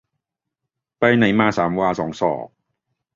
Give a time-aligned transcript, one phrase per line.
[0.99, 2.47] ไปไหนมา สามวาสองศอก